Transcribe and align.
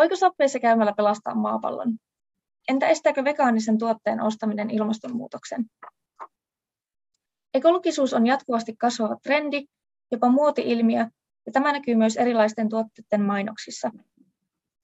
Voiko 0.00 0.16
sappeissa 0.16 0.58
käymällä 0.58 0.92
pelastaa 0.96 1.34
maapallon? 1.34 1.98
Entä 2.68 2.86
estääkö 2.86 3.24
vegaanisen 3.24 3.78
tuotteen 3.78 4.20
ostaminen 4.20 4.70
ilmastonmuutoksen? 4.70 5.64
Ekologisuus 7.54 8.14
on 8.14 8.26
jatkuvasti 8.26 8.76
kasvava 8.76 9.16
trendi, 9.22 9.64
jopa 10.10 10.28
muoti-ilmiö, 10.28 11.06
ja 11.46 11.52
tämä 11.52 11.72
näkyy 11.72 11.94
myös 11.94 12.16
erilaisten 12.16 12.68
tuotteiden 12.68 13.22
mainoksissa. 13.22 13.90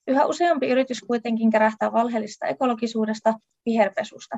Yhä 0.07 0.25
useampi 0.25 0.69
yritys 0.69 1.01
kuitenkin 1.01 1.51
kärähtää 1.51 1.91
valheellisesta 1.91 2.45
ekologisuudesta, 2.45 3.33
viherpesusta. 3.65 4.37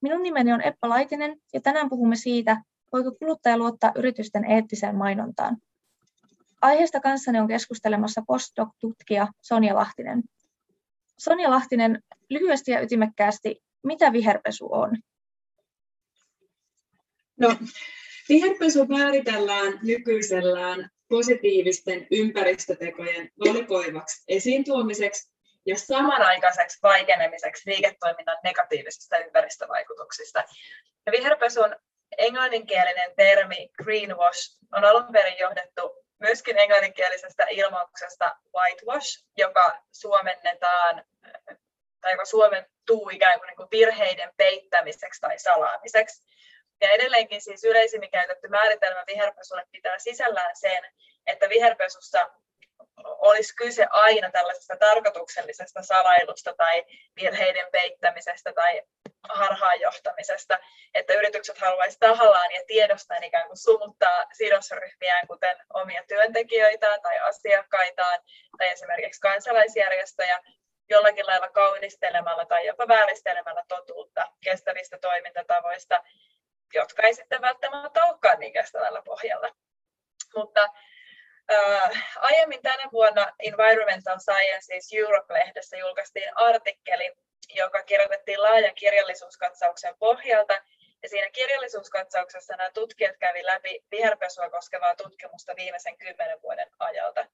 Minun 0.00 0.22
nimeni 0.22 0.52
on 0.52 0.62
Eppa 0.62 0.88
Laitinen 0.88 1.36
ja 1.52 1.60
tänään 1.60 1.88
puhumme 1.88 2.16
siitä, 2.16 2.62
voiko 2.92 3.12
kuluttaja 3.12 3.58
luottaa 3.58 3.92
yritysten 3.96 4.44
eettiseen 4.44 4.96
mainontaan. 4.96 5.56
Aiheesta 6.60 7.00
kanssani 7.00 7.38
on 7.38 7.48
keskustelemassa 7.48 8.22
postdoc-tutkija 8.26 9.26
Sonja 9.40 9.74
Lahtinen. 9.74 10.22
Sonja 11.18 11.50
Lahtinen, 11.50 12.02
lyhyesti 12.30 12.70
ja 12.70 12.80
ytimekkäästi, 12.80 13.62
mitä 13.82 14.12
viherpesu 14.12 14.68
on? 14.72 14.96
No, 17.40 17.56
viherpesu 18.28 18.86
määritellään 18.86 19.78
nykyisellään 19.82 20.90
positiivisten 21.08 22.06
ympäristötekojen 22.10 23.30
valikoivaksi 23.46 24.24
esiin 24.28 24.64
tuomiseksi 24.64 25.30
ja 25.66 25.78
samanaikaiseksi 25.78 26.78
vaikenemiseksi 26.82 27.70
liiketoiminnan 27.70 28.38
negatiivisista 28.44 29.18
ympäristövaikutuksista. 29.18 30.44
Ja 31.06 31.12
viherpesun 31.12 31.76
englanninkielinen 32.18 33.12
termi 33.16 33.70
greenwash 33.82 34.58
on 34.76 34.84
alun 34.84 35.12
perin 35.12 35.38
johdettu 35.40 36.00
myöskin 36.20 36.58
englanninkielisestä 36.58 37.46
ilmauksesta 37.50 38.36
whitewash, 38.56 39.24
joka 39.36 39.82
suomennetaan 39.92 41.04
tai 42.00 42.12
joka 42.12 42.24
suomentuu 42.24 43.10
ikään 43.12 43.38
kuin, 43.38 43.46
niin 43.46 43.56
kuin 43.56 43.68
virheiden 43.70 44.32
peittämiseksi 44.36 45.20
tai 45.20 45.38
salaamiseksi. 45.38 46.30
Ja 46.80 46.90
edelleenkin 46.90 47.40
siis 47.40 47.64
yleisimmin 47.64 48.10
käytetty 48.10 48.48
määritelmä 48.48 49.04
viherpesulle 49.06 49.66
pitää 49.72 49.98
sisällään 49.98 50.56
sen, 50.56 50.84
että 51.26 51.48
viherpesussa 51.48 52.30
olisi 53.04 53.56
kyse 53.56 53.86
aina 53.90 54.30
tällaisesta 54.30 54.76
tarkoituksellisesta 54.76 55.82
salailusta 55.82 56.54
tai 56.54 56.84
virheiden 57.16 57.66
peittämisestä 57.72 58.52
tai 58.52 58.82
harhaanjohtamisesta, 59.28 60.58
että 60.94 61.14
yritykset 61.14 61.58
haluaisivat 61.58 62.00
tahallaan 62.00 62.52
ja 62.52 62.62
tiedostaen 62.66 63.24
ikään 63.24 63.46
kuin 63.46 63.56
sumuttaa 63.56 64.24
sidosryhmiään, 64.32 65.26
kuten 65.26 65.56
omia 65.74 66.02
työntekijöitään 66.08 67.02
tai 67.02 67.18
asiakkaitaan 67.18 68.18
tai 68.58 68.68
esimerkiksi 68.68 69.20
kansalaisjärjestöjä, 69.20 70.40
jollakin 70.90 71.26
lailla 71.26 71.48
kaunistelemalla 71.48 72.46
tai 72.46 72.66
jopa 72.66 72.88
vääristelemällä 72.88 73.64
totuutta 73.68 74.32
kestävistä 74.44 74.98
toimintatavoista, 74.98 76.02
jotka 76.74 77.02
ei 77.02 77.14
sitten 77.14 77.40
välttämättä 77.40 78.04
olekaan 78.04 78.38
niin 78.38 78.52
kestävällä 78.52 79.02
pohjalla. 79.02 79.48
Mutta 80.36 80.68
Uh, 81.50 81.96
aiemmin 82.16 82.62
tänä 82.62 82.88
vuonna 82.92 83.32
Environmental 83.38 84.18
Sciences 84.18 84.88
Europe-lehdessä 84.92 85.76
julkaistiin 85.76 86.36
artikkeli, 86.36 87.12
joka 87.54 87.82
kirjoitettiin 87.82 88.42
laajan 88.42 88.74
kirjallisuuskatsauksen 88.74 89.94
pohjalta. 89.98 90.62
Ja 91.02 91.08
siinä 91.08 91.30
kirjallisuuskatsauksessa 91.30 92.56
nämä 92.56 92.70
tutkijat 92.70 93.16
kävi 93.16 93.46
läpi 93.46 93.84
viherpesua 93.90 94.50
koskevaa 94.50 94.96
tutkimusta 94.96 95.56
viimeisen 95.56 95.98
kymmenen 95.98 96.42
vuoden 96.42 96.70
ajalta. 96.78 97.26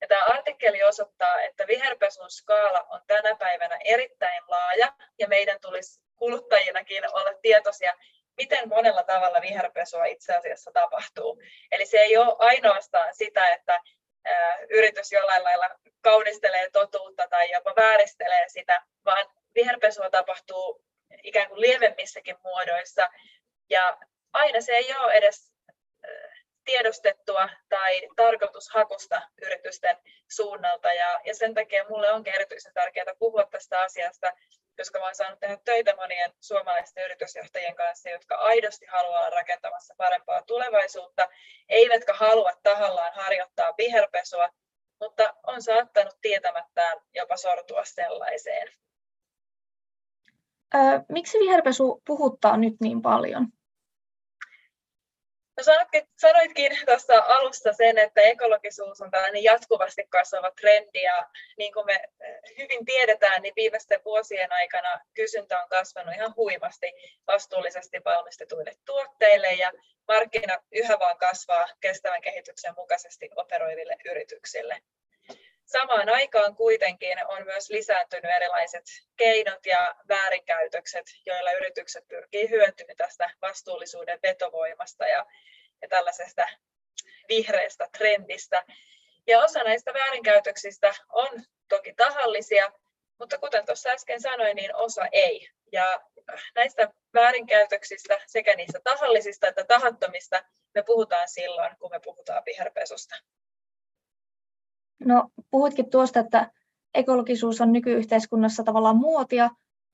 Ja 0.00 0.08
tämä 0.08 0.24
artikkeli 0.24 0.82
osoittaa, 0.82 1.40
että 1.40 1.66
viherpesun 1.66 2.30
skaala 2.30 2.86
on 2.90 3.00
tänä 3.06 3.36
päivänä 3.36 3.78
erittäin 3.84 4.42
laaja 4.48 4.92
ja 5.18 5.28
meidän 5.28 5.60
tulisi 5.60 6.00
kuluttajinakin 6.16 7.14
olla 7.14 7.34
tietoisia 7.42 7.94
miten 8.36 8.68
monella 8.68 9.02
tavalla 9.02 9.40
viherpesua 9.40 10.04
itse 10.04 10.34
asiassa 10.34 10.70
tapahtuu. 10.72 11.42
Eli 11.72 11.86
se 11.86 11.98
ei 11.98 12.16
ole 12.16 12.36
ainoastaan 12.38 13.14
sitä, 13.14 13.52
että 13.52 13.80
yritys 14.70 15.12
jollain 15.12 15.44
lailla 15.44 15.70
kaunistelee 16.00 16.70
totuutta 16.70 17.28
tai 17.28 17.50
jopa 17.50 17.74
vääristelee 17.76 18.48
sitä, 18.48 18.82
vaan 19.04 19.26
viherpesua 19.54 20.10
tapahtuu 20.10 20.84
ikään 21.22 21.48
kuin 21.48 21.60
lievemmissäkin 21.60 22.36
muodoissa. 22.44 23.08
Ja 23.70 23.98
aina 24.32 24.60
se 24.60 24.72
ei 24.72 24.94
ole 24.96 25.12
edes 25.12 25.52
tiedostettua 26.64 27.48
tai 27.68 28.08
tarkoitushakusta 28.16 29.22
yritysten 29.42 29.96
suunnalta. 30.30 30.92
Ja, 30.92 31.20
ja 31.24 31.34
sen 31.34 31.54
takia 31.54 31.84
minulle 31.84 32.12
onkin 32.12 32.34
erityisen 32.34 32.74
tärkeää 32.74 33.14
puhua 33.18 33.46
tästä 33.50 33.80
asiasta 33.80 34.32
koska 34.76 34.98
olen 34.98 35.14
saanut 35.14 35.40
tehdä 35.40 35.58
töitä 35.64 35.96
monien 35.96 36.32
suomalaisten 36.40 37.04
yritysjohtajien 37.04 37.76
kanssa, 37.76 38.10
jotka 38.10 38.34
aidosti 38.34 38.86
haluaa 38.86 39.30
rakentamassa 39.30 39.94
parempaa 39.98 40.42
tulevaisuutta, 40.42 41.28
eivätkä 41.68 42.14
halua 42.14 42.52
tahallaan 42.62 43.14
harjoittaa 43.14 43.74
viherpesua, 43.78 44.48
mutta 45.00 45.34
on 45.46 45.62
saattanut 45.62 46.16
tietämättään 46.22 47.00
jopa 47.14 47.36
sortua 47.36 47.84
sellaiseen. 47.84 48.68
miksi 51.08 51.38
viherpesu 51.38 52.02
puhuttaa 52.06 52.56
nyt 52.56 52.74
niin 52.80 53.02
paljon? 53.02 53.48
No 55.56 55.62
sanoitkin 56.16 56.72
tuossa 56.86 57.24
alussa 57.28 57.72
sen, 57.72 57.98
että 57.98 58.20
ekologisuus 58.20 59.00
on 59.00 59.10
tällainen 59.10 59.42
jatkuvasti 59.42 60.06
kasvava 60.08 60.50
trendi 60.50 61.02
ja 61.02 61.28
niin 61.58 61.72
kuin 61.72 61.86
me 61.86 62.00
eh, 62.20 62.40
hyvin 62.58 62.84
tiedetään, 62.84 63.42
niin 63.42 63.54
viimeisten 63.56 64.00
vuosien 64.04 64.52
aikana 64.52 65.00
kysyntä 65.14 65.62
on 65.62 65.68
kasvanut 65.68 66.14
ihan 66.14 66.36
huimasti 66.36 66.92
vastuullisesti 67.26 68.00
valmistetuille 68.04 68.72
tuotteille 68.86 69.52
ja 69.52 69.72
markkina 70.08 70.58
yhä 70.72 70.98
vaan 70.98 71.18
kasvaa 71.18 71.66
kestävän 71.80 72.22
kehityksen 72.22 72.74
mukaisesti 72.76 73.30
operoiville 73.36 73.96
yrityksille. 74.10 74.80
Samaan 75.66 76.08
aikaan 76.08 76.56
kuitenkin 76.56 77.26
on 77.26 77.44
myös 77.44 77.70
lisääntynyt 77.70 78.30
erilaiset 78.36 78.84
keinot 79.16 79.66
ja 79.66 79.94
väärinkäytökset, 80.08 81.06
joilla 81.26 81.52
yritykset 81.52 82.08
pyrkii 82.08 82.50
hyötymään 82.50 82.96
tästä 82.96 83.30
vastuullisuuden 83.42 84.18
vetovoimasta 84.22 85.06
ja, 85.06 85.26
ja 85.82 85.88
tällaisesta 85.88 86.46
vihreästä 87.28 87.88
trendistä. 87.98 88.64
Ja 89.26 89.44
osa 89.44 89.62
näistä 89.62 89.94
väärinkäytöksistä 89.94 90.94
on 91.08 91.44
toki 91.68 91.94
tahallisia, 91.94 92.72
mutta 93.18 93.38
kuten 93.38 93.66
tuossa 93.66 93.90
äsken 93.90 94.20
sanoin, 94.20 94.56
niin 94.56 94.74
osa 94.74 95.06
ei. 95.12 95.48
Ja 95.72 96.00
näistä 96.54 96.88
väärinkäytöksistä, 97.14 98.20
sekä 98.26 98.54
niistä 98.54 98.80
tahallisista 98.84 99.48
että 99.48 99.64
tahattomista, 99.64 100.44
me 100.74 100.82
puhutaan 100.82 101.28
silloin, 101.28 101.76
kun 101.78 101.90
me 101.90 102.00
puhutaan 102.00 102.42
viherpesusta. 102.46 103.14
No, 105.04 105.28
puhuitkin 105.50 105.90
tuosta, 105.90 106.20
että 106.20 106.50
ekologisuus 106.94 107.60
on 107.60 107.72
nykyyhteiskunnassa 107.72 108.64
tavallaan 108.64 108.96
muotia, 108.96 109.50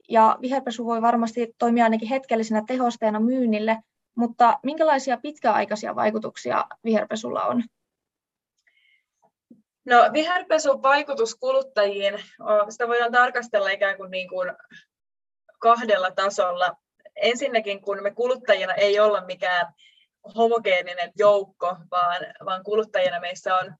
ja 0.08 0.38
viherpesu 0.40 0.86
voi 0.86 1.02
varmasti 1.02 1.54
toimia 1.58 1.84
ainakin 1.84 2.08
hetkellisenä 2.08 2.62
tehosteena 2.66 3.20
myynnille, 3.20 3.76
mutta 4.14 4.58
minkälaisia 4.62 5.16
pitkäaikaisia 5.16 5.96
vaikutuksia 5.96 6.64
viherpesulla 6.84 7.44
on? 7.44 7.62
No, 9.84 9.96
viherpesun 10.12 10.82
vaikutus 10.82 11.34
kuluttajiin, 11.34 12.14
sitä 12.68 12.88
voidaan 12.88 13.12
tarkastella 13.12 13.70
ikään 13.70 13.96
kuin, 13.96 14.10
niin 14.10 14.28
kuin 14.28 14.52
kahdella 15.58 16.10
tasolla. 16.10 16.76
Ensinnäkin, 17.16 17.82
kun 17.82 18.02
me 18.02 18.10
kuluttajina 18.10 18.74
ei 18.74 19.00
olla 19.00 19.20
mikään 19.20 19.72
homogeeninen 20.36 21.12
joukko, 21.18 21.76
vaan, 21.90 22.20
vaan 22.44 22.64
kuluttajina 22.64 23.20
meissä 23.20 23.56
on 23.56 23.74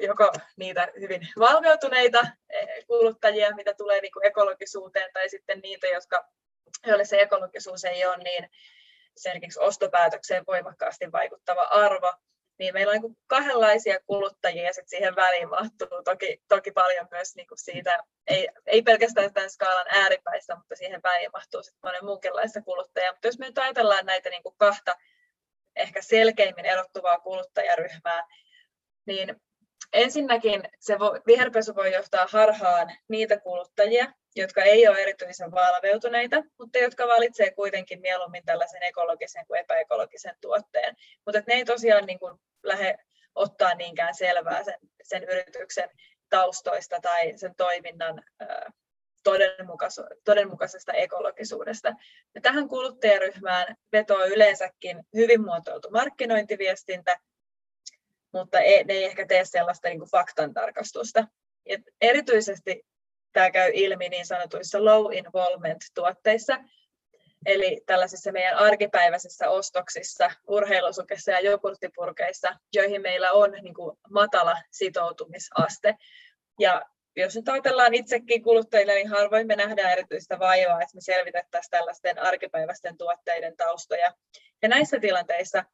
joko 0.00 0.32
niitä 0.56 0.88
hyvin 1.00 1.28
valveutuneita 1.38 2.20
eh, 2.50 2.86
kuluttajia, 2.86 3.54
mitä 3.54 3.74
tulee 3.74 4.00
niin 4.00 4.12
kuin 4.12 4.26
ekologisuuteen, 4.26 5.10
tai 5.12 5.28
sitten 5.28 5.60
niitä, 5.60 5.86
jotka, 5.86 6.28
joille 6.86 7.04
se 7.04 7.16
ekologisuus 7.16 7.84
ei 7.84 8.06
ole 8.06 8.16
niin 8.16 8.50
esimerkiksi 9.16 9.60
ostopäätökseen 9.60 10.44
voimakkaasti 10.46 11.12
vaikuttava 11.12 11.62
arvo, 11.62 12.12
niin 12.58 12.74
meillä 12.74 12.92
on 12.92 13.00
niin 13.00 13.18
kahdenlaisia 13.26 14.00
kuluttajia 14.06 14.64
ja 14.64 14.72
sitten 14.72 14.88
siihen 14.88 15.16
väliin 15.16 15.48
mahtuu 15.48 16.02
toki, 16.04 16.42
toki 16.48 16.70
paljon 16.70 17.08
myös 17.10 17.36
niin 17.36 17.46
kuin 17.46 17.58
siitä, 17.58 17.98
ei, 18.26 18.48
ei 18.66 18.82
pelkästään 18.82 19.32
tämän 19.32 19.50
skaalan 19.50 19.86
ääripäistä, 19.88 20.56
mutta 20.56 20.76
siihen 20.76 21.00
väliin 21.02 21.30
mahtuu 21.32 21.62
sitten 21.62 21.80
monen 21.82 22.04
muunkinlaista 22.04 22.62
kuluttajaa. 22.62 23.12
Mutta 23.12 23.28
jos 23.28 23.38
me 23.38 23.46
nyt 23.46 23.58
ajatellaan 23.58 24.06
näitä 24.06 24.30
niin 24.30 24.42
kuin 24.42 24.54
kahta 24.58 24.96
ehkä 25.76 26.02
selkeimmin 26.02 26.66
erottuvaa 26.66 27.20
kuluttajaryhmää, 27.20 28.26
niin 29.06 29.40
Ensinnäkin 29.92 30.62
se 30.80 30.98
voi, 30.98 31.20
viherpesu 31.26 31.74
voi 31.74 31.92
johtaa 31.92 32.26
harhaan 32.30 32.92
niitä 33.08 33.40
kuluttajia, 33.40 34.12
jotka 34.36 34.62
ei 34.62 34.88
ole 34.88 34.98
erityisen 34.98 35.50
valveutuneita, 35.50 36.42
mutta 36.58 36.78
jotka 36.78 37.06
valitsee 37.06 37.50
kuitenkin 37.50 38.00
mieluummin 38.00 38.44
tällaisen 38.44 38.82
ekologisen 38.82 39.46
kuin 39.46 39.60
epäekologisen 39.60 40.34
tuotteen. 40.40 40.96
Mutta 41.26 41.42
ne 41.46 41.54
ei 41.54 41.64
tosiaan 41.64 42.06
niin 42.06 42.18
kuin 42.18 42.38
lähde 42.62 42.96
ottaa 43.34 43.74
niinkään 43.74 44.14
selvää 44.14 44.64
sen, 44.64 44.78
sen 45.02 45.24
yrityksen 45.24 45.90
taustoista 46.28 47.00
tai 47.02 47.32
sen 47.38 47.54
toiminnan 47.54 48.22
todenmukaisesta 50.24 50.92
ekologisuudesta. 50.92 51.94
Ja 52.34 52.40
tähän 52.40 52.68
kuluttajaryhmään 52.68 53.76
vetoo 53.92 54.24
yleensäkin 54.24 55.02
hyvin 55.14 55.44
muotoiltu 55.44 55.90
markkinointiviestintä, 55.90 57.16
mutta 58.32 58.60
ei, 58.60 58.84
ne 58.84 58.94
ei 58.94 59.04
ehkä 59.04 59.26
tee 59.26 59.44
sellaista 59.44 59.88
niin 59.88 59.98
kuin 59.98 60.10
faktantarkastusta. 60.10 61.26
Et 61.66 61.80
erityisesti 62.00 62.82
tämä 63.32 63.50
käy 63.50 63.70
ilmi 63.74 64.08
niin 64.08 64.26
sanotuissa 64.26 64.84
low 64.84 65.14
involvement 65.14 65.84
tuotteissa, 65.94 66.58
eli 67.46 67.80
tällaisissa 67.86 68.32
meidän 68.32 68.56
arkipäiväisissä 68.56 69.50
ostoksissa, 69.50 70.30
urheilusukissa 70.48 71.30
ja 71.30 71.40
jogurttipurkeissa, 71.40 72.56
joihin 72.72 73.02
meillä 73.02 73.32
on 73.32 73.50
niin 73.62 73.74
kuin 73.74 73.96
matala 74.10 74.56
sitoutumisaste. 74.70 75.94
Ja 76.58 76.82
jos 77.16 77.36
nyt 77.36 77.48
ajatellaan 77.48 77.94
itsekin 77.94 78.42
kuluttajille, 78.42 78.94
niin 78.94 79.08
harvoin 79.08 79.46
me 79.46 79.56
nähdään 79.56 79.92
erityistä 79.92 80.38
vaivaa, 80.38 80.82
että 80.82 80.94
me 80.94 81.00
selvitettäisiin 81.00 81.70
tällaisten 81.70 82.18
arkipäiväisten 82.18 82.98
tuotteiden 82.98 83.56
taustoja. 83.56 84.14
Ja 84.62 84.68
näissä 84.68 85.00
tilanteissa 85.00 85.64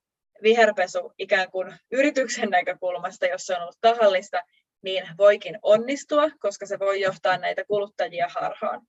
viherpesu 0.43 1.13
ikään 1.19 1.51
kuin 1.51 1.75
yrityksen 1.93 2.51
näkökulmasta, 2.51 3.27
jos 3.27 3.47
se 3.47 3.55
on 3.55 3.63
ollut 3.63 3.79
tahallista, 3.81 4.43
niin 4.83 5.09
voikin 5.19 5.59
onnistua, 5.63 6.31
koska 6.39 6.67
se 6.67 6.79
voi 6.79 7.01
johtaa 7.01 7.39
näitä 7.39 7.65
kuluttajia 7.65 8.27
harhaan. 8.29 8.83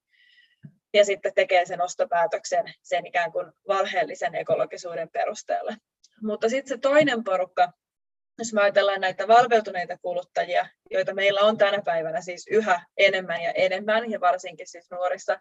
Ja 0.94 1.05
sitten 1.05 1.33
tekee 1.33 1.65
sen 1.65 1.81
ostopäätöksen 1.81 2.65
sen 2.81 3.05
ikään 3.05 3.31
kuin 3.31 3.51
valheellisen 3.67 4.35
ekologisuuden 4.35 5.09
perusteella. 5.09 5.73
Mutta 6.23 6.49
sitten 6.49 6.77
se 6.77 6.81
toinen 6.81 7.23
porukka, 7.23 7.71
jos 8.39 8.53
me 8.53 8.61
ajatellaan 8.61 9.01
näitä 9.01 9.27
valveutuneita 9.27 9.97
kuluttajia, 10.01 10.67
joita 10.91 11.13
meillä 11.13 11.41
on 11.41 11.57
tänä 11.57 11.81
päivänä 11.85 12.21
siis 12.21 12.47
yhä 12.51 12.85
enemmän 12.97 13.41
ja 13.41 13.51
enemmän, 13.51 14.11
ja 14.11 14.19
varsinkin 14.19 14.67
siis 14.67 14.91
nuorissa, 14.91 15.39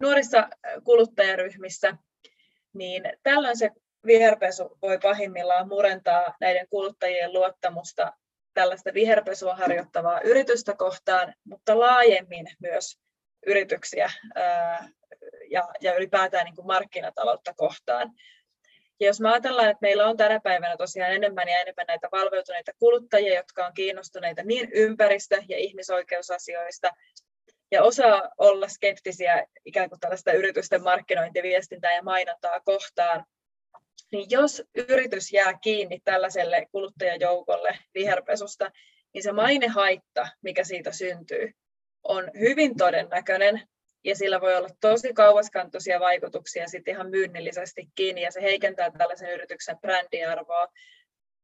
nuorissa 0.00 0.48
kuluttajaryhmissä, 0.84 1.96
niin 2.74 3.02
tällöin 3.22 3.58
se 3.58 3.70
viherpesu 4.06 4.78
voi 4.82 4.98
pahimmillaan 4.98 5.68
murentaa 5.68 6.36
näiden 6.40 6.68
kuluttajien 6.68 7.32
luottamusta 7.32 8.12
tällaista 8.54 8.94
viherpesua 8.94 9.54
harjoittavaa 9.54 10.20
yritystä 10.20 10.74
kohtaan, 10.74 11.34
mutta 11.44 11.78
laajemmin 11.78 12.46
myös 12.60 12.98
yrityksiä 13.46 14.10
ja, 15.50 15.68
ja 15.80 15.94
ylipäätään 15.94 16.44
niin 16.44 16.56
kuin 16.56 16.66
markkinataloutta 16.66 17.54
kohtaan. 17.56 18.12
Ja 19.00 19.06
jos 19.06 19.20
me 19.20 19.28
ajatellaan, 19.28 19.70
että 19.70 19.82
meillä 19.82 20.06
on 20.06 20.16
tänä 20.16 20.40
päivänä 20.40 20.76
tosiaan 20.76 21.12
enemmän 21.12 21.48
ja 21.48 21.60
enemmän 21.60 21.86
näitä 21.88 22.08
valveutuneita 22.12 22.72
kuluttajia, 22.78 23.34
jotka 23.34 23.66
on 23.66 23.74
kiinnostuneita 23.74 24.42
niin 24.42 24.68
ympäristö- 24.72 25.42
ja 25.48 25.58
ihmisoikeusasioista, 25.58 26.90
ja 27.70 27.82
osaa 27.82 28.30
olla 28.38 28.68
skeptisiä 28.68 29.46
ikään 29.64 29.88
kuin 29.88 30.00
tällaista 30.00 30.32
yritysten 30.32 30.82
markkinointiviestintää 30.82 31.94
ja 31.94 32.02
mainontaa 32.02 32.60
kohtaan, 32.60 33.24
niin 34.12 34.26
jos 34.30 34.62
yritys 34.88 35.32
jää 35.32 35.58
kiinni 35.58 36.00
tällaiselle 36.04 36.66
kuluttajajoukolle 36.72 37.78
viherpesusta, 37.94 38.70
niin 39.14 39.22
se 39.22 39.32
mainehaitta, 39.32 40.28
mikä 40.42 40.64
siitä 40.64 40.92
syntyy, 40.92 41.50
on 42.02 42.30
hyvin 42.38 42.76
todennäköinen 42.76 43.62
ja 44.04 44.16
sillä 44.16 44.40
voi 44.40 44.56
olla 44.56 44.68
tosi 44.80 45.12
kauaskantoisia 45.12 46.00
vaikutuksia 46.00 46.68
sitten 46.68 46.94
ihan 46.94 47.10
myynnillisestikin 47.10 48.18
ja 48.18 48.30
se 48.30 48.42
heikentää 48.42 48.90
tällaisen 48.90 49.32
yrityksen 49.32 49.78
brändiarvoa. 49.78 50.68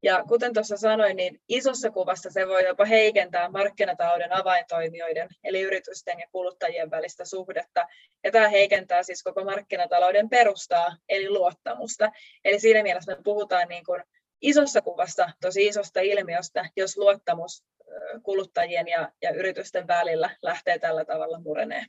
Ja 0.06 0.24
kuten 0.28 0.52
tuossa 0.54 0.76
sanoin, 0.76 1.16
niin 1.16 1.40
isossa 1.48 1.90
kuvassa 1.90 2.30
se 2.30 2.48
voi 2.48 2.64
jopa 2.64 2.84
heikentää 2.84 3.48
markkinatalouden 3.48 4.32
avaintoimijoiden, 4.32 5.28
eli 5.44 5.60
yritysten 5.60 6.18
ja 6.18 6.26
kuluttajien 6.32 6.90
välistä 6.90 7.24
suhdetta. 7.24 7.86
Ja 8.24 8.32
tämä 8.32 8.48
heikentää 8.48 9.02
siis 9.02 9.22
koko 9.22 9.44
markkinatalouden 9.44 10.28
perustaa, 10.28 10.96
eli 11.08 11.30
luottamusta. 11.30 12.12
Eli 12.44 12.60
siinä 12.60 12.82
mielessä 12.82 13.16
me 13.16 13.22
puhutaan 13.24 13.68
niin 13.68 13.84
kuin 13.84 14.02
isossa 14.40 14.82
kuvassa 14.82 15.30
tosi 15.40 15.66
isosta 15.66 16.00
ilmiöstä, 16.00 16.70
jos 16.76 16.96
luottamus 16.96 17.64
kuluttajien 18.22 18.88
ja, 18.88 19.12
ja 19.22 19.30
yritysten 19.30 19.86
välillä 19.86 20.30
lähtee 20.42 20.78
tällä 20.78 21.04
tavalla 21.04 21.40
murenee. 21.40 21.84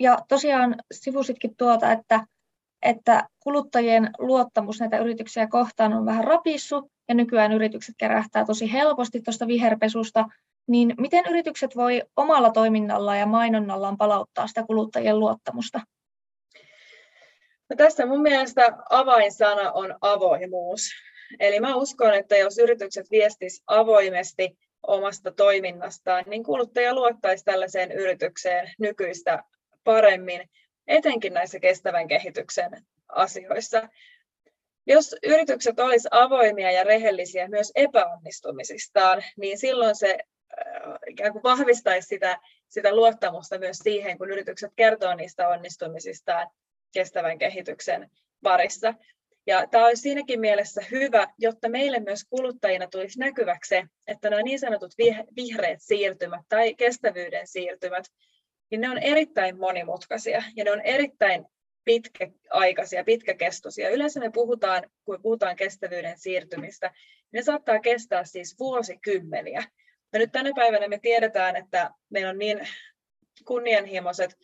Ja 0.00 0.18
tosiaan 0.28 0.74
sivusitkin 0.92 1.56
tuota, 1.56 1.92
että, 1.92 2.20
että 2.82 3.28
kuluttajien 3.38 4.10
luottamus 4.18 4.80
näitä 4.80 4.98
yrityksiä 4.98 5.46
kohtaan 5.46 5.92
on 5.92 6.06
vähän 6.06 6.24
rapissu 6.24 6.90
ja 7.08 7.14
nykyään 7.14 7.52
yritykset 7.52 7.94
kerähtää 7.98 8.44
tosi 8.44 8.72
helposti 8.72 9.20
tuosta 9.20 9.46
viherpesusta, 9.46 10.24
niin 10.66 10.94
miten 10.98 11.24
yritykset 11.30 11.76
voi 11.76 12.02
omalla 12.16 12.50
toiminnallaan 12.50 13.18
ja 13.18 13.26
mainonnallaan 13.26 13.96
palauttaa 13.96 14.46
sitä 14.46 14.64
kuluttajien 14.66 15.18
luottamusta? 15.18 15.80
No 17.70 17.76
tässä 17.76 18.06
mun 18.06 18.22
mielestä 18.22 18.78
avainsana 18.90 19.72
on 19.72 19.94
avoimuus. 20.00 20.82
Eli 21.40 21.60
mä 21.60 21.74
uskon, 21.74 22.14
että 22.14 22.36
jos 22.36 22.58
yritykset 22.58 23.10
viestis 23.10 23.62
avoimesti 23.66 24.58
omasta 24.86 25.32
toiminnastaan, 25.32 26.24
niin 26.26 26.44
kuluttaja 26.44 26.94
luottaisi 26.94 27.44
tällaiseen 27.44 27.92
yritykseen 27.92 28.70
nykyistä 28.78 29.44
paremmin, 29.84 30.50
etenkin 30.90 31.34
näissä 31.34 31.60
kestävän 31.60 32.08
kehityksen 32.08 32.70
asioissa. 33.08 33.88
Jos 34.86 35.16
yritykset 35.22 35.80
olisivat 35.80 36.22
avoimia 36.22 36.70
ja 36.70 36.84
rehellisiä 36.84 37.48
myös 37.48 37.72
epäonnistumisistaan, 37.74 39.24
niin 39.36 39.58
silloin 39.58 39.96
se 39.96 40.18
äh, 40.18 40.94
ikään 41.06 41.32
kuin 41.32 41.42
vahvistaisi 41.42 42.08
sitä, 42.08 42.38
sitä 42.68 42.94
luottamusta 42.96 43.58
myös 43.58 43.78
siihen, 43.78 44.18
kun 44.18 44.30
yritykset 44.30 44.72
kertoo 44.76 45.14
niistä 45.14 45.48
onnistumisistaan 45.48 46.50
kestävän 46.92 47.38
kehityksen 47.38 48.10
parissa. 48.42 48.94
Ja 49.46 49.66
tämä 49.66 49.86
olisi 49.86 50.02
siinäkin 50.02 50.40
mielessä 50.40 50.82
hyvä, 50.90 51.28
jotta 51.38 51.68
meille 51.68 52.00
myös 52.00 52.24
kuluttajina 52.24 52.86
tulisi 52.86 53.18
näkyväksi, 53.18 53.74
että 54.06 54.30
nämä 54.30 54.42
niin 54.42 54.60
sanotut 54.60 54.94
vihreät 55.36 55.78
siirtymät 55.82 56.42
tai 56.48 56.74
kestävyyden 56.74 57.46
siirtymät 57.46 58.04
niin 58.70 58.80
ne 58.80 58.90
on 58.90 58.98
erittäin 58.98 59.58
monimutkaisia 59.58 60.42
ja 60.56 60.64
ne 60.64 60.70
on 60.70 60.80
erittäin 60.80 61.46
pitkäaikaisia, 61.84 63.04
pitkäkestoisia. 63.04 63.90
Yleensä 63.90 64.20
me 64.20 64.30
puhutaan, 64.30 64.90
kun 65.04 65.22
puhutaan 65.22 65.56
kestävyyden 65.56 66.18
siirtymistä, 66.18 66.86
niin 66.88 67.28
ne 67.32 67.42
saattaa 67.42 67.80
kestää 67.80 68.24
siis 68.24 68.58
vuosikymmeniä. 68.58 69.64
Ja 70.12 70.18
nyt 70.18 70.32
tänä 70.32 70.50
päivänä 70.56 70.88
me 70.88 70.98
tiedetään, 70.98 71.56
että 71.56 71.90
meillä 72.10 72.30
on 72.30 72.38
niin 72.38 72.68
kunnianhimoiset 73.44 74.36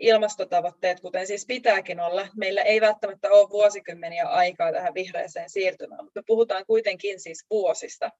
ilmastotavoitteet, 0.00 1.00
kuten 1.00 1.26
siis 1.26 1.46
pitääkin 1.46 2.00
olla. 2.00 2.28
Meillä 2.36 2.62
ei 2.62 2.80
välttämättä 2.80 3.30
ole 3.30 3.50
vuosikymmeniä 3.50 4.24
aikaa 4.24 4.72
tähän 4.72 4.94
vihreäseen 4.94 5.50
siirtymään, 5.50 6.04
mutta 6.04 6.22
puhutaan 6.26 6.66
kuitenkin 6.66 7.20
siis 7.20 7.46
vuosista. 7.50 8.10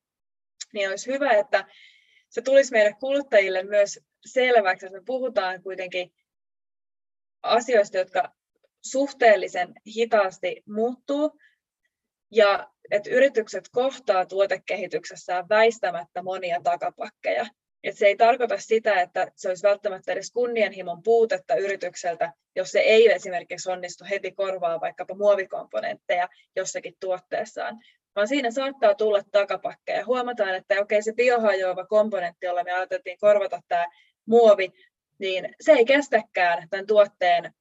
Niin 0.73 0.91
olisi 0.91 1.13
hyvä, 1.13 1.31
että 1.31 1.65
se 2.29 2.43
tulisi 2.43 2.73
meille 2.73 2.95
kuluttajille 3.01 3.63
myös 3.63 4.01
selväksi, 4.27 4.87
että 4.87 4.99
me 4.99 5.05
puhutaan 5.05 5.63
kuitenkin 5.63 6.13
asioista, 7.43 7.99
jotka 7.99 8.33
suhteellisen 8.85 9.75
hitaasti 9.97 10.63
muuttuu, 10.69 11.39
ja 12.31 12.71
että 12.91 13.11
yritykset 13.11 13.69
kohtaa 13.73 14.27
tuotekehityksessään 14.27 15.49
väistämättä 15.49 16.23
monia 16.23 16.61
takapakkeja. 16.63 17.47
Et 17.85 17.99
se 17.99 18.07
ei 18.07 18.17
tarkoita 18.17 18.59
sitä, 18.59 19.01
että 19.01 19.33
se 19.37 19.49
olisi 19.49 19.63
välttämättä 19.63 20.13
edes 20.13 20.31
kunnianhimon 20.31 21.03
puutetta 21.03 21.55
yritykseltä, 21.55 22.33
jos 22.57 22.71
se 22.71 22.81
ei 22.81 23.13
esimerkiksi 23.13 23.71
onnistu 23.71 24.05
heti 24.11 24.33
korvaa 24.33 24.81
vaikkapa 24.81 25.15
muovikomponentteja 25.15 26.29
jossakin 26.57 26.95
tuotteessaan, 27.01 27.79
vaan 28.17 28.29
siinä 28.29 28.51
saattaa 28.51 28.95
tulla 28.95 29.23
takapakkeja. 29.33 30.07
Huomataan, 30.07 30.55
että 30.55 30.81
okei, 30.81 31.03
se 31.03 31.13
biohajoava 31.13 31.87
komponentti, 31.87 32.47
jolla 32.47 32.65
me 32.65 32.73
ajateltiin 32.73 33.19
korvata 33.21 33.61
tämä 33.69 33.87
muovi, 34.27 34.73
niin 35.19 35.55
se 35.61 35.73
ei 35.73 35.85
kestäkään 35.85 36.69
tämän 36.71 36.87
tuotteen, 36.87 37.55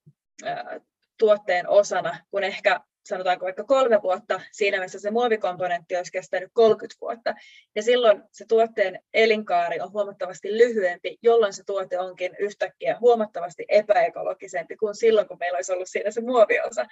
tuotteen 1.20 1.70
osana, 1.70 2.20
kun 2.32 2.44
ehkä 2.44 2.80
sanotaanko 3.08 3.46
vaikka 3.46 3.64
kolme 3.64 4.02
vuotta, 4.02 4.42
siinä 4.52 4.80
missä 4.80 5.00
se 5.00 5.12
muovikomponentti 5.12 5.96
olisi 5.96 6.12
kestänyt 6.12 6.50
30 6.54 6.96
vuotta. 7.02 7.34
Ja 7.76 7.84
silloin 7.84 8.24
se 8.32 8.46
tuotteen 8.46 9.00
elinkaari 9.14 9.80
on 9.80 9.92
huomattavasti 9.92 10.58
lyhyempi, 10.58 11.18
jolloin 11.22 11.54
se 11.54 11.64
tuote 11.66 12.00
onkin 12.00 12.36
yhtäkkiä 12.40 12.98
huomattavasti 13.00 13.66
epäekologisempi 13.70 14.76
kuin 14.76 14.96
silloin, 14.96 15.28
kun 15.28 15.38
meillä 15.40 15.56
olisi 15.56 15.74
ollut 15.74 15.90
siinä 15.90 16.12
se 16.12 16.22
muoviosa. 16.22 16.86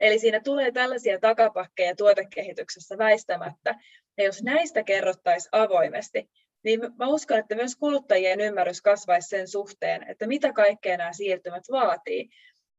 Eli 0.00 0.18
siinä 0.18 0.40
tulee 0.44 0.72
tällaisia 0.72 1.18
takapakkeja 1.20 1.96
tuotekehityksessä 1.96 2.98
väistämättä. 2.98 3.74
Ja 4.18 4.24
jos 4.24 4.42
näistä 4.42 4.82
kerrottaisiin 4.82 5.50
avoimesti, 5.52 6.28
niin 6.64 6.80
mä 6.98 7.06
uskon, 7.06 7.38
että 7.38 7.54
myös 7.54 7.76
kuluttajien 7.76 8.40
ymmärrys 8.40 8.82
kasvaisi 8.82 9.28
sen 9.28 9.48
suhteen, 9.48 10.10
että 10.10 10.26
mitä 10.26 10.52
kaikkea 10.52 10.96
nämä 10.96 11.12
siirtymät 11.12 11.64
vaatii. 11.70 12.28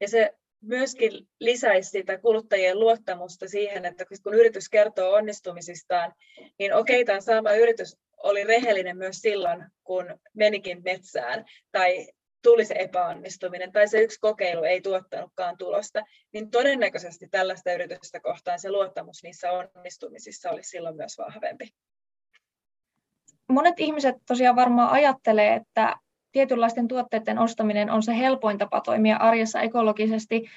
Ja 0.02 0.08
se 0.08 0.34
myöskin 0.62 1.28
lisäisi 1.40 1.90
sitä 1.90 2.18
kuluttajien 2.18 2.80
luottamusta 2.80 3.48
siihen, 3.48 3.86
että 3.86 4.06
kun 4.24 4.34
yritys 4.34 4.70
kertoo 4.70 5.14
onnistumisistaan, 5.14 6.14
niin 6.60 6.74
okei, 6.74 7.06
tämä 7.06 7.22
sama 7.22 7.52
yritys 7.52 7.98
oli 8.24 8.44
rehellinen 8.44 8.98
myös 8.98 9.18
silloin, 9.18 9.66
kun 9.84 10.20
menikin 10.34 10.84
metsään, 10.84 11.46
tai 11.72 12.08
tuli 12.44 12.66
se 12.66 12.76
epäonnistuminen, 12.80 13.72
tai 13.72 13.88
se 13.88 14.02
yksi 14.02 14.20
kokeilu 14.20 14.64
ei 14.64 14.82
tuottanutkaan 14.82 15.58
tulosta, 15.58 16.04
niin 16.34 16.50
todennäköisesti 16.50 17.28
tällaista 17.28 17.74
yritystä 17.74 18.20
kohtaan 18.20 18.60
se 18.60 18.72
luottamus 18.72 19.24
niissä 19.24 19.52
onnistumisissa 19.52 20.50
olisi 20.50 20.70
silloin 20.70 20.96
myös 20.96 21.18
vahvempi. 21.18 21.70
Monet 23.50 23.80
ihmiset 23.80 24.16
tosiaan 24.28 24.56
varmaan 24.56 24.90
ajattelee, 24.90 25.54
että 25.54 25.96
tietynlaisten 26.38 26.88
tuotteiden 26.88 27.40
ostaminen 27.40 27.90
on 27.90 28.04
se 28.04 28.18
helpoin 28.18 28.58
tapa 28.58 28.82
toimia 28.82 29.18
arjessa 29.18 29.62
ekologisesti, 29.62 30.50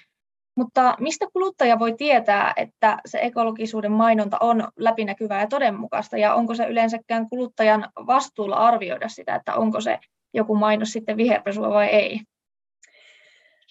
mutta 0.56 0.96
mistä 0.99 1.26
kuluttaja 1.32 1.78
voi 1.78 1.94
tietää, 1.96 2.52
että 2.56 2.99
se 3.06 3.18
ekologisuuden 3.22 3.92
mainonta 3.92 4.37
on 4.40 4.68
läpinäkyvää 4.76 5.40
ja 5.40 5.46
todenmukaista, 5.46 6.16
ja 6.18 6.34
onko 6.34 6.54
se 6.54 6.66
yleensäkään 6.66 7.28
kuluttajan 7.28 7.88
vastuulla 8.06 8.56
arvioida 8.56 9.08
sitä, 9.08 9.34
että 9.34 9.54
onko 9.54 9.80
se 9.80 9.99
joku 10.34 10.54
mainos 10.54 10.92
sitten 10.92 11.16
viherpesua 11.16 11.70
vai 11.70 11.87
ei? 11.87 12.20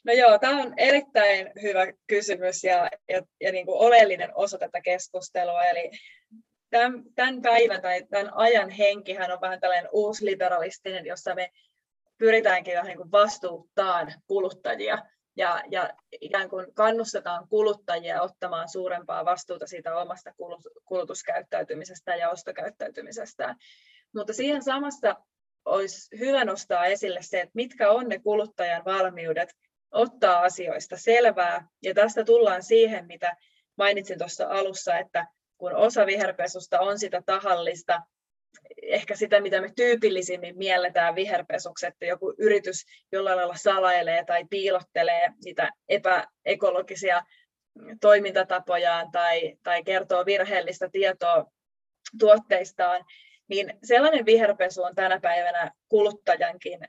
No 0.03 0.13
joo, 0.13 0.39
tämä 0.39 0.61
on 0.61 0.73
erittäin 0.77 1.51
hyvä 1.61 1.87
kysymys 2.07 2.63
ja, 2.63 2.89
ja, 3.09 3.21
ja 3.41 3.51
niin 3.51 3.65
kuin 3.65 3.77
oleellinen 3.77 4.31
osa 4.35 4.57
tätä 4.57 4.81
keskustelua. 4.81 5.63
Eli 5.63 5.91
tämän, 6.69 7.03
tämän 7.15 7.41
päivän 7.41 7.81
tai 7.81 8.03
tämän 8.09 8.33
ajan 8.33 8.69
henkihän 8.69 9.31
on 9.31 9.41
vähän 9.41 9.59
tällainen 9.59 9.89
uusliberalistinen, 9.91 11.05
jossa 11.05 11.35
me 11.35 11.51
pyritäänkin 12.19 12.73
vähän 12.73 12.87
niin 12.87 13.11
vastuuttaan 13.11 14.13
kuluttajia 14.27 14.97
ja, 15.35 15.63
ja 15.71 15.89
ikään 16.21 16.49
kuin 16.49 16.73
kannustetaan 16.73 17.47
kuluttajia 17.47 18.21
ottamaan 18.21 18.69
suurempaa 18.69 19.25
vastuuta 19.25 19.67
siitä 19.67 19.97
omasta 19.97 20.33
kulutuskäyttäytymisestä 20.85 22.15
ja 22.15 22.29
ostokäyttäytymisestä. 22.29 23.55
Mutta 24.15 24.33
siihen 24.33 24.63
samassa 24.63 25.15
olisi 25.65 26.19
hyvä 26.19 26.45
nostaa 26.45 26.85
esille 26.85 27.19
se, 27.21 27.41
että 27.41 27.51
mitkä 27.53 27.91
on 27.91 28.09
ne 28.09 28.19
kuluttajan 28.19 28.85
valmiudet 28.85 29.49
ottaa 29.91 30.41
asioista 30.41 30.97
selvää. 30.97 31.67
Ja 31.83 31.93
tästä 31.93 32.23
tullaan 32.23 32.63
siihen, 32.63 33.07
mitä 33.07 33.35
mainitsin 33.77 34.17
tuossa 34.17 34.47
alussa, 34.49 34.97
että 34.97 35.27
kun 35.57 35.75
osa 35.75 36.05
viherpesusta 36.05 36.79
on 36.79 36.99
sitä 36.99 37.21
tahallista 37.25 38.01
ehkä 38.81 39.15
sitä, 39.15 39.41
mitä 39.41 39.61
me 39.61 39.71
tyypillisimmin 39.75 40.57
mielletään 40.57 41.15
viherpesuksi, 41.15 41.87
että 41.87 42.05
joku 42.05 42.33
yritys 42.37 42.85
jollain 43.11 43.37
lailla 43.37 43.55
salailee 43.55 44.25
tai 44.25 44.45
piilottelee 44.49 45.29
niitä 45.45 45.71
epäekologisia 45.89 47.21
toimintatapojaan 48.01 49.11
tai, 49.11 49.57
tai 49.63 49.83
kertoo 49.83 50.25
virheellistä 50.25 50.89
tietoa 50.91 51.45
tuotteistaan, 52.19 53.05
niin 53.47 53.73
sellainen 53.83 54.25
viherpesu 54.25 54.83
on 54.83 54.95
tänä 54.95 55.19
päivänä 55.19 55.71
kuluttajankin 55.89 56.79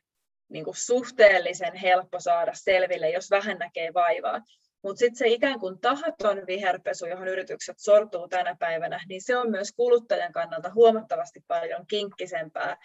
niin 0.49 0.65
kuin 0.65 0.77
suhteellisen 0.77 1.75
helppo 1.75 2.21
saada 2.21 2.53
selville, 2.55 3.11
jos 3.11 3.31
vähän 3.31 3.59
näkee 3.59 3.95
vaivaa. 3.95 4.41
Mutta 4.83 4.99
sitten 4.99 5.17
se 5.17 5.29
ikään 5.29 5.61
kuin 5.61 5.81
tahaton 5.81 6.43
viherpesu, 6.47 7.07
johon 7.07 7.29
yritykset 7.29 7.79
sortuu 7.79 8.29
tänä 8.29 8.57
päivänä, 8.59 9.01
niin 9.09 9.23
se 9.23 9.37
on 9.37 9.51
myös 9.51 9.73
kuluttajan 9.73 10.33
kannalta 10.33 10.73
huomattavasti 10.75 11.45
paljon 11.49 11.87
kinkkisempää 11.87 12.77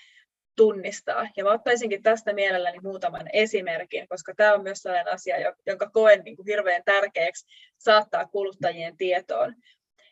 tunnistaa. 0.55 1.29
Ja 1.37 1.43
mä 1.43 1.51
ottaisinkin 1.51 2.03
tästä 2.03 2.33
mielelläni 2.33 2.79
muutaman 2.79 3.29
esimerkin, 3.33 4.07
koska 4.07 4.33
tämä 4.35 4.53
on 4.53 4.63
myös 4.63 4.79
sellainen 4.79 5.13
asia, 5.13 5.53
jonka 5.65 5.89
koen 5.89 6.23
niin 6.23 6.35
kuin 6.35 6.45
hirveän 6.45 6.81
tärkeäksi 6.85 7.45
saattaa 7.77 8.27
kuluttajien 8.27 8.97
tietoon. 8.97 9.55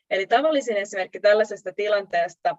Eli 0.09 0.27
tavallisin 0.27 0.77
esimerkki 0.77 1.19
tällaisesta 1.19 1.73
tilanteesta 1.73 2.57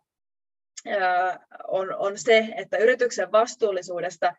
on, 1.69 1.95
on 1.95 2.19
se, 2.19 2.49
että 2.57 2.77
yrityksen 2.77 3.33
vastuullisuudesta 3.33 4.35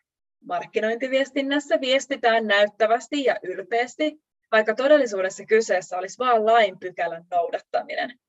markkinointiviestinnässä 0.45 1.81
viestitään 1.81 2.47
näyttävästi 2.47 3.23
ja 3.23 3.39
ylpeästi, 3.43 4.24
vaikka 4.51 4.75
todellisuudessa 4.75 5.45
kyseessä 5.45 5.97
olisi 5.97 6.17
vain 6.17 6.45
lain 6.45 6.79
pykälän 6.79 7.25
noudattaminen. 7.31 8.19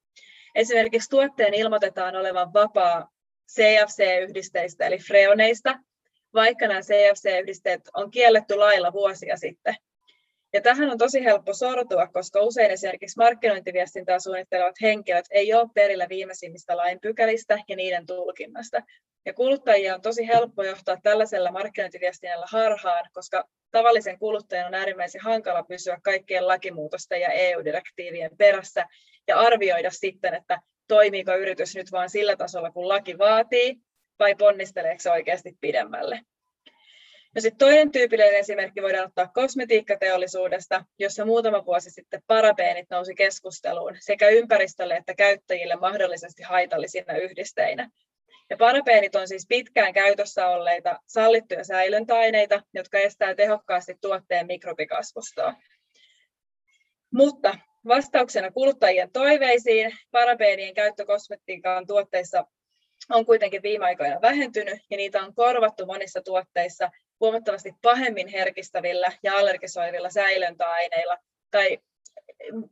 Esimerkiksi 0.55 1.11
tuotteen 1.11 1.55
ilmoitetaan 1.55 2.17
olevan 2.17 2.53
vapaa 2.53 3.09
CFC-yhdisteistä 3.53 4.87
eli 4.87 4.99
freoneista, 4.99 5.79
vaikka 6.35 6.67
nämä 6.69 6.81
CFC-yhdisteet 6.81 7.81
on 7.95 8.11
kielletty 8.11 8.55
lailla 8.55 8.93
vuosia 8.93 9.37
sitten. 9.37 9.75
Ja 10.53 10.61
tähän 10.61 10.91
on 10.91 10.99
tosi 10.99 11.25
helppo 11.25 11.55
sortua, 11.55 12.07
koska 12.07 12.41
usein 12.41 12.71
esimerkiksi 12.71 13.19
markkinointiviestintää 13.19 14.19
suunnittelevat 14.19 14.81
henkilöt 14.83 15.25
ei 15.31 15.55
ole 15.55 15.69
perillä 15.75 16.09
viimeisimmistä 16.09 16.77
lainpykälistä 16.77 17.59
ja 17.69 17.77
niiden 17.77 18.07
tulkinnasta. 18.07 18.83
Ja 19.27 19.35
kuluttajia 19.35 19.95
on 19.95 20.01
tosi 20.01 20.27
helppo 20.27 20.63
johtaa 20.63 20.97
tällaisella 21.03 21.51
markkinointiviestinnällä 21.51 22.47
harhaan, 22.51 23.11
koska 23.13 23.45
tavallisen 23.71 24.19
kuluttajan 24.19 24.67
on 24.67 24.75
äärimmäisen 24.75 25.21
hankala 25.21 25.63
pysyä 25.63 25.99
kaikkien 26.03 26.49
lakimuutosten 26.49 27.21
ja 27.21 27.33
EU-direktiivien 27.33 28.37
perässä 28.37 28.87
ja 29.29 29.39
arvioida 29.39 29.91
sitten, 29.91 30.35
että 30.35 30.59
toimiiko 30.89 31.35
yritys 31.35 31.77
nyt 31.77 31.93
vain 31.93 32.11
sillä 32.11 32.37
tasolla, 32.37 32.71
kun 32.71 32.89
laki 32.89 33.19
vaatii, 33.19 33.77
vai 34.19 34.35
ponnisteleeko 34.35 35.03
se 35.03 35.11
oikeasti 35.11 35.57
pidemmälle. 35.61 36.21
No 37.37 37.41
sitten 37.41 37.59
toinen 37.59 37.93
tyypillinen 37.93 38.35
esimerkki 38.35 38.83
voidaan 38.83 39.07
ottaa 39.07 39.31
kosmetiikkateollisuudesta, 39.35 40.85
jossa 40.99 41.25
muutama 41.25 41.65
vuosi 41.65 41.91
sitten 41.91 42.23
parabeenit 42.27 42.91
nousi 42.91 43.15
keskusteluun 43.15 43.97
sekä 44.01 44.29
ympäristölle 44.29 44.97
että 44.97 45.15
käyttäjille 45.15 45.77
mahdollisesti 45.77 46.43
haitallisina 46.43 47.17
yhdisteinä. 47.17 47.91
Ja 48.51 48.57
parabeenit 48.57 49.17
on 49.17 49.29
siis 49.29 49.47
pitkään 49.49 49.93
käytössä 49.93 50.49
olleita 50.49 50.99
sallittuja 51.07 51.65
säilöntäaineita, 51.65 52.63
jotka 52.75 52.99
estää 52.99 53.35
tehokkaasti 53.35 53.95
tuotteen 54.01 54.47
mikrobikasvustoa. 54.47 55.55
Mutta 57.15 57.59
vastauksena 57.89 58.51
kuluttajien 58.51 59.13
toiveisiin 59.13 59.97
parabeenien 60.11 60.75
käyttö 60.75 61.07
kosmetiikan 61.07 61.87
tuotteissa 61.87 62.45
on 63.11 63.27
kuitenkin 63.27 63.63
viime 63.63 63.85
aikoina 63.85 64.21
vähentynyt 64.21 64.79
ja 64.91 64.97
niitä 64.97 65.23
on 65.23 65.35
korvattu 65.35 65.87
monissa 65.87 66.21
tuotteissa 66.23 66.91
huomattavasti 67.21 67.75
pahemmin 67.83 68.29
herkistävillä 68.29 69.13
ja 69.23 69.39
allergisoivilla 69.39 70.11
säilöntäaineilla 70.11 71.19
tai 71.51 71.79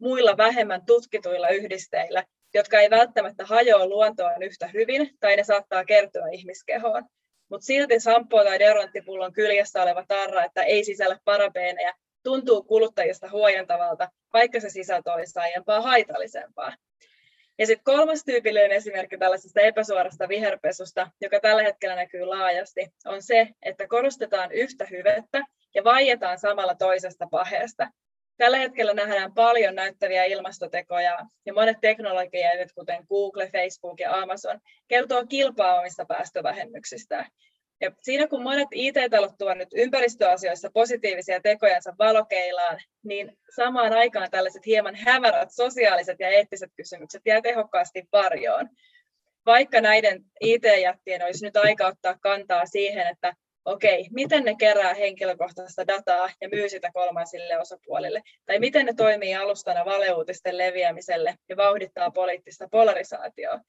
muilla 0.00 0.36
vähemmän 0.36 0.86
tutkituilla 0.86 1.48
yhdisteillä, 1.48 2.24
jotka 2.54 2.80
ei 2.80 2.90
välttämättä 2.90 3.44
hajoa 3.46 3.86
luontoon 3.86 4.42
yhtä 4.42 4.66
hyvin 4.66 5.10
tai 5.20 5.36
ne 5.36 5.44
saattaa 5.44 5.84
kertyä 5.84 6.28
ihmiskehoon. 6.32 7.04
Mutta 7.48 7.66
silti 7.66 8.00
sampo 8.00 8.44
tai 8.44 8.58
deodoranttipullon 8.58 9.32
kyljessä 9.32 9.82
oleva 9.82 10.04
tarra, 10.08 10.44
että 10.44 10.62
ei 10.62 10.84
sisällä 10.84 11.18
parabeeneja, 11.24 11.94
tuntuu 12.22 12.62
kuluttajista 12.62 13.30
huojentavalta, 13.30 14.08
vaikka 14.32 14.60
se 14.60 14.70
sisältö 14.70 15.12
olisi 15.12 15.38
aiempaa 15.38 15.80
haitallisempaa. 15.80 16.76
Ja 17.58 17.66
sitten 17.66 17.84
kolmas 17.84 18.24
tyypillinen 18.24 18.72
esimerkki 18.72 19.18
tällaisesta 19.18 19.60
epäsuorasta 19.60 20.28
viherpesusta, 20.28 21.10
joka 21.20 21.40
tällä 21.40 21.62
hetkellä 21.62 21.96
näkyy 21.96 22.24
laajasti, 22.24 22.80
on 23.06 23.22
se, 23.22 23.48
että 23.62 23.88
korostetaan 23.88 24.52
yhtä 24.52 24.86
hyvettä 24.90 25.44
ja 25.74 25.84
vaietaan 25.84 26.38
samalla 26.38 26.74
toisesta 26.74 27.26
paheesta. 27.30 27.90
Tällä 28.36 28.58
hetkellä 28.58 28.94
nähdään 28.94 29.34
paljon 29.34 29.74
näyttäviä 29.74 30.24
ilmastotekoja 30.24 31.18
ja 31.46 31.54
monet 31.54 31.76
teknologiat, 31.80 32.72
kuten 32.74 33.04
Google, 33.08 33.50
Facebook 33.52 34.00
ja 34.00 34.20
Amazon, 34.20 34.60
kertoo 34.88 35.26
kilpaa 35.26 35.80
omista 35.80 36.04
päästövähennyksistä. 36.04 37.26
Ja 37.80 37.90
siinä 38.02 38.26
kun 38.26 38.42
monet 38.42 38.68
IT-talot 38.72 39.38
tuovat 39.38 39.58
nyt 39.58 39.68
ympäristöasioissa 39.74 40.70
positiivisia 40.74 41.40
tekojansa 41.40 41.94
valokeilaan, 41.98 42.78
niin 43.04 43.38
samaan 43.56 43.92
aikaan 43.92 44.30
tällaiset 44.30 44.66
hieman 44.66 44.94
hämärät 44.94 45.50
sosiaaliset 45.50 46.20
ja 46.20 46.28
eettiset 46.28 46.70
kysymykset 46.76 47.22
jää 47.26 47.40
tehokkaasti 47.40 48.08
varjoon. 48.12 48.68
Vaikka 49.46 49.80
näiden 49.80 50.24
IT-jättien 50.40 51.22
olisi 51.22 51.44
nyt 51.44 51.56
aika 51.56 51.86
ottaa 51.86 52.18
kantaa 52.20 52.66
siihen, 52.66 53.06
että 53.06 53.34
okei, 53.64 54.06
miten 54.10 54.44
ne 54.44 54.54
kerää 54.58 54.94
henkilökohtaista 54.94 55.86
dataa 55.86 56.30
ja 56.40 56.48
myy 56.48 56.68
sitä 56.68 56.90
kolmansille 56.92 57.58
osapuolille, 57.58 58.22
tai 58.46 58.58
miten 58.58 58.86
ne 58.86 58.94
toimii 58.94 59.34
alustana 59.34 59.84
valeuutisten 59.84 60.58
leviämiselle 60.58 61.34
ja 61.48 61.56
vauhdittaa 61.56 62.10
poliittista 62.10 62.68
polarisaatioa. 62.70 63.60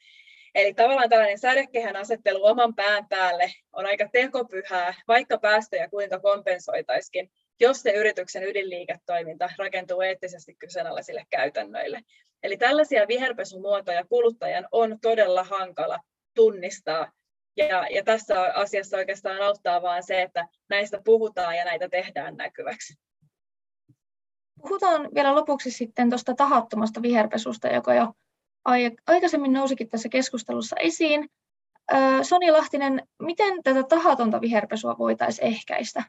Eli 0.56 0.74
tavallaan 0.74 1.10
tällainen 1.10 1.40
sädekehän 1.40 1.96
asettelu 1.96 2.46
oman 2.46 2.76
pään 2.76 3.08
päälle 3.08 3.52
on 3.74 3.86
aika 3.86 4.10
tekopyhää, 4.12 4.94
vaikka 5.08 5.38
päästöjä 5.38 5.90
kuinka 5.90 6.20
kompensoitaisikin, 6.20 7.32
jos 7.60 7.82
se 7.82 7.92
yrityksen 7.92 8.44
ydinliiketoiminta 8.44 9.50
rakentuu 9.58 10.02
eettisesti 10.02 10.56
kyseenalaisille 10.56 11.26
käytännöille. 11.30 12.02
Eli 12.44 12.58
tällaisia 12.58 13.08
viherpesumuotoja 13.08 14.06
kuluttajan 14.06 14.68
on 14.72 15.00
todella 15.02 15.44
hankala 15.44 16.00
tunnistaa. 16.36 17.12
Ja, 17.58 17.88
ja 17.90 18.04
tässä 18.04 18.42
asiassa 18.42 18.98
oikeastaan 18.98 19.42
auttaa 19.42 19.82
vain 19.82 20.04
se, 20.04 20.22
että 20.22 20.48
näistä 20.70 21.02
puhutaan 21.06 21.58
ja 21.58 21.66
näitä 21.66 21.90
tehdään 21.90 22.38
näkyväksi. 22.38 22.94
Puhutaan 24.62 25.10
vielä 25.16 25.36
lopuksi 25.36 25.72
sitten 25.72 26.10
tuosta 26.10 26.36
tahattomasta 26.36 27.02
viherpesusta, 27.02 27.68
joka 27.68 27.94
jo 27.94 28.14
aikaisemmin 29.08 29.54
nousikin 29.54 29.90
tässä 29.90 30.10
keskustelussa 30.10 30.76
esiin. 30.80 31.30
Soni 32.22 32.52
Lahtinen, 32.52 33.08
miten 33.20 33.64
tätä 33.64 33.84
tahatonta 33.84 34.42
viherpesua 34.42 34.96
voitaisiin 34.98 35.48
ehkäistä? 35.48 36.04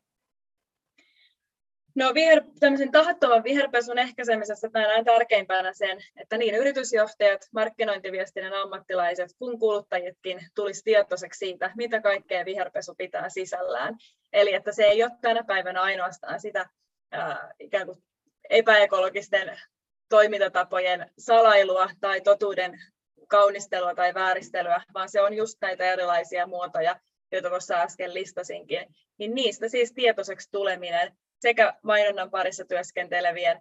No 1.94 2.14
viher, 2.14 2.42
tämmöisen 2.60 2.90
tahattoman 2.90 3.44
viherpesun 3.44 3.98
ehkäisemisessä 3.98 4.68
näen 4.72 5.04
tärkeimpänä 5.04 5.72
sen, 5.72 5.98
että 6.16 6.38
niin 6.38 6.54
yritysjohtajat, 6.54 7.48
markkinointiviestinnän 7.52 8.54
ammattilaiset 8.54 9.30
kuin 9.38 9.58
kuluttajatkin 9.58 10.40
tulisi 10.54 10.84
tietoiseksi 10.84 11.38
siitä, 11.38 11.70
mitä 11.76 12.00
kaikkea 12.00 12.44
viherpesu 12.44 12.94
pitää 12.94 13.28
sisällään. 13.28 13.96
Eli 14.32 14.54
että 14.54 14.72
se 14.72 14.84
ei 14.84 15.02
ole 15.02 15.12
tänä 15.20 15.44
päivänä 15.44 15.82
ainoastaan 15.82 16.40
sitä 16.40 16.68
ää, 17.12 17.54
ikään 17.60 17.86
kuin 17.86 18.02
epäekologisten 18.50 19.60
toimintatapojen 20.08 21.10
salailua 21.18 21.90
tai 22.00 22.20
totuuden 22.20 22.80
kaunistelua 23.28 23.94
tai 23.94 24.14
vääristelyä, 24.14 24.82
vaan 24.94 25.08
se 25.08 25.20
on 25.20 25.34
just 25.34 25.58
näitä 25.60 25.84
erilaisia 25.84 26.46
muotoja, 26.46 27.00
joita 27.32 27.48
tuossa 27.48 27.75
äsken 27.75 28.14
listasinkin. 28.14 28.86
Niin 29.18 29.34
niistä 29.34 29.68
siis 29.68 29.92
tietoiseksi 29.92 30.50
tuleminen 30.50 31.16
sekä 31.40 31.75
mainonnan 31.82 32.30
parissa 32.30 32.64
työskentelevien 32.64 33.60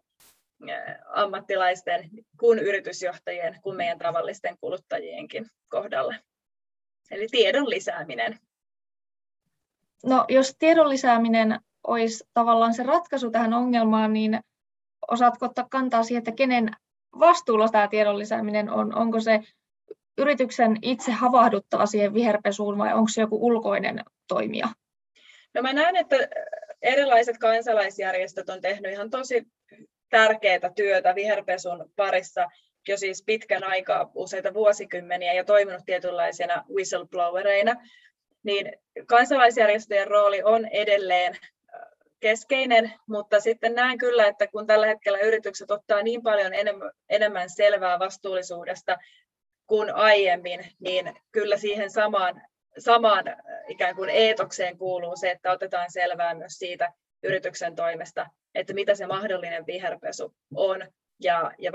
ammattilaisten 1.06 2.10
kuin 2.40 2.60
yritysjohtajien 2.60 3.60
kuin 3.62 3.78
meidän 3.78 4.00
tavallisten 4.00 4.58
kuluttajienkin 4.62 5.46
kohdalla. 5.68 6.16
Eli 7.12 7.28
tiedon 7.32 7.70
lisääminen. 7.70 8.40
No, 10.06 10.26
jos 10.30 10.56
tiedon 10.60 10.90
lisääminen 10.90 11.60
olisi 11.88 12.24
tavallaan 12.34 12.74
se 12.74 12.84
ratkaisu 12.84 13.32
tähän 13.32 13.54
ongelmaan, 13.54 14.14
niin 14.14 14.40
osaatko 15.12 15.46
ottaa 15.46 15.68
kantaa 15.70 16.04
siihen, 16.04 16.20
että 16.20 16.32
kenen 16.32 16.72
vastuulla 17.20 17.70
tämä 17.70 17.88
tiedon 17.88 18.20
lisääminen 18.20 18.70
on? 18.70 18.96
Onko 18.96 19.20
se 19.20 19.40
yrityksen 20.18 20.78
itse 20.82 21.12
havahduttava 21.12 21.86
siihen 21.86 22.14
viherpesuun 22.14 22.78
vai 22.78 22.94
onko 22.94 23.08
se 23.08 23.22
joku 23.22 23.48
ulkoinen 23.48 24.04
toimija? 24.28 24.68
No 25.54 25.62
mä 25.62 25.74
näen, 25.74 25.96
että 25.96 26.16
erilaiset 26.82 27.38
kansalaisjärjestöt 27.38 28.50
on 28.50 28.62
tehnyt 28.62 28.92
ihan 28.92 29.10
tosi 29.10 29.48
tärkeää 30.10 30.72
työtä 30.76 31.16
viherpesun 31.16 31.92
parissa 31.96 32.46
jo 32.88 32.98
siis 32.98 33.24
pitkän 33.26 33.64
aikaa, 33.64 34.12
useita 34.14 34.54
vuosikymmeniä, 34.54 35.34
ja 35.34 35.44
toiminut 35.44 35.86
tietynlaisena 35.86 36.64
whistleblowereina, 36.74 37.76
niin 38.44 38.72
kansalaisjärjestöjen 39.06 40.08
rooli 40.08 40.44
on 40.44 40.66
edelleen 40.66 41.38
keskeinen, 42.20 42.94
mutta 43.08 43.40
sitten 43.40 43.76
näen 43.76 43.98
kyllä, 43.98 44.28
että 44.28 44.48
kun 44.48 44.68
tällä 44.68 44.88
hetkellä 44.88 45.20
yritykset 45.20 45.72
ottaa 45.72 46.02
niin 46.04 46.24
paljon 46.24 46.52
enemmän 47.10 47.50
selvää 47.50 48.00
vastuullisuudesta 48.00 48.98
kuin 49.68 49.96
aiemmin, 49.96 50.60
niin 50.80 51.14
kyllä 51.32 51.58
siihen 51.58 51.92
samaan, 51.92 52.42
samaan 52.78 53.26
ikään 53.68 53.96
kuin 53.96 54.10
eetokseen 54.10 54.78
kuuluu 54.78 55.16
se, 55.16 55.32
että 55.32 55.52
otetaan 55.52 55.92
selvää 55.92 56.34
myös 56.34 56.54
siitä 56.54 56.94
yrityksen 57.24 57.76
toimesta, 57.76 58.26
että 58.56 58.74
mitä 58.74 58.96
se 58.96 59.08
mahdollinen 59.08 59.66
viherpesu 59.66 60.36
on, 60.56 60.88
ja, 61.24 61.52
ja 61.58 61.72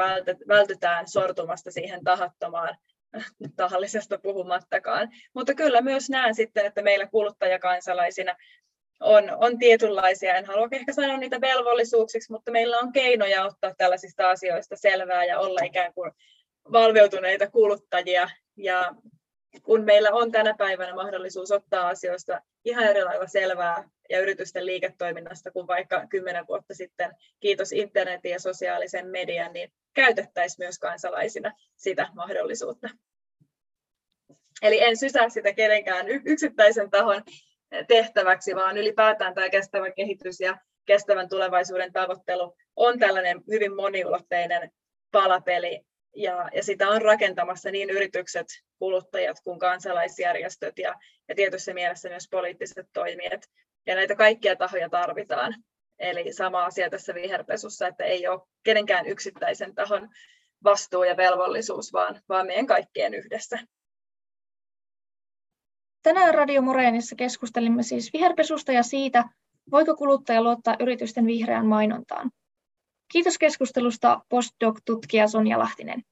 vältytään 0.48 1.08
sortumasta 1.08 1.70
siihen 1.70 2.04
tahattomaan 2.04 2.76
tahallisesta 3.56 4.18
puhumattakaan. 4.18 5.08
Mutta 5.34 5.54
kyllä 5.54 5.80
myös 5.80 6.10
näen 6.10 6.34
sitten, 6.34 6.66
että 6.66 6.82
meillä 6.82 7.06
kuluttajakansalaisina 7.06 8.36
on, 9.00 9.24
on 9.38 9.58
tietynlaisia, 9.58 10.34
en 10.34 10.46
halua 10.46 10.68
ehkä 10.72 10.92
sanoa 10.92 11.16
niitä 11.16 11.40
velvollisuuksiksi, 11.40 12.32
mutta 12.32 12.50
meillä 12.50 12.78
on 12.78 12.92
keinoja 12.92 13.44
ottaa 13.44 13.74
tällaisista 13.78 14.30
asioista 14.30 14.76
selvää 14.76 15.24
ja 15.24 15.38
olla 15.38 15.60
ikään 15.64 15.94
kuin 15.94 16.12
valveutuneita 16.72 17.50
kuluttajia. 17.50 18.30
Ja 18.56 18.94
kun 19.62 19.84
meillä 19.84 20.10
on 20.12 20.32
tänä 20.32 20.54
päivänä 20.58 20.94
mahdollisuus 20.94 21.50
ottaa 21.50 21.88
asioista 21.88 22.40
ihan 22.64 22.84
eri 22.84 23.04
lailla 23.04 23.26
selvää 23.26 23.88
ja 24.10 24.20
yritysten 24.20 24.66
liiketoiminnasta 24.66 25.50
kuin 25.50 25.66
vaikka 25.66 26.06
kymmenen 26.06 26.46
vuotta 26.46 26.74
sitten, 26.74 27.10
kiitos 27.40 27.72
internetin 27.72 28.30
ja 28.30 28.40
sosiaalisen 28.40 29.06
median, 29.06 29.52
niin 29.52 29.72
käytettäisiin 29.94 30.64
myös 30.64 30.78
kansalaisina 30.78 31.52
sitä 31.76 32.08
mahdollisuutta. 32.14 32.88
Eli 34.62 34.82
en 34.82 34.96
sysää 34.96 35.28
sitä 35.28 35.52
kenenkään 35.52 36.08
yksittäisen 36.08 36.90
tahon 36.90 37.22
tehtäväksi, 37.88 38.54
vaan 38.54 38.78
ylipäätään 38.78 39.34
tämä 39.34 39.50
kestävä 39.50 39.90
kehitys 39.90 40.40
ja 40.40 40.58
kestävän 40.86 41.28
tulevaisuuden 41.28 41.92
tavoittelu 41.92 42.56
on 42.76 42.98
tällainen 42.98 43.40
hyvin 43.48 43.76
moniulotteinen 43.76 44.70
palapeli, 45.12 45.80
ja, 46.16 46.48
ja 46.54 46.62
sitä 46.62 46.88
on 46.88 47.02
rakentamassa 47.02 47.70
niin 47.70 47.90
yritykset, 47.90 48.46
kuluttajat 48.78 49.36
kuin 49.44 49.58
kansalaisjärjestöt 49.58 50.78
ja, 50.78 50.94
ja 51.28 51.34
tietyssä 51.34 51.74
mielessä 51.74 52.08
myös 52.08 52.28
poliittiset 52.30 52.86
toimijat. 52.92 53.42
Ja 53.86 53.94
näitä 53.94 54.14
kaikkia 54.14 54.56
tahoja 54.56 54.88
tarvitaan. 54.88 55.54
Eli 55.98 56.32
sama 56.32 56.64
asia 56.64 56.90
tässä 56.90 57.14
viherpesussa, 57.14 57.86
että 57.86 58.04
ei 58.04 58.28
ole 58.28 58.40
kenenkään 58.64 59.06
yksittäisen 59.06 59.74
tahon 59.74 60.08
vastuu 60.64 61.04
ja 61.04 61.16
velvollisuus, 61.16 61.92
vaan, 61.92 62.20
vaan 62.28 62.46
meidän 62.46 62.66
kaikkien 62.66 63.14
yhdessä. 63.14 63.58
Tänään 66.02 66.34
Radio 66.34 66.62
Moreenissa 66.62 67.16
keskustelimme 67.16 67.82
siis 67.82 68.12
viherpesusta 68.12 68.72
ja 68.72 68.82
siitä, 68.82 69.24
voiko 69.70 69.96
kuluttaja 69.96 70.42
luottaa 70.42 70.76
yritysten 70.80 71.26
vihreään 71.26 71.66
mainontaan. 71.66 72.30
Kiitos 73.12 73.38
keskustelusta 73.38 74.20
postdoc-tutkija 74.28 75.28
Sonja 75.28 75.58
Lahtinen. 75.58 76.02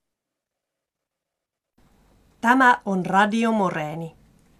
Tämä 2.41 2.81
on 2.85 3.05
Radio 3.05 3.51
Moreeni. 3.51 4.18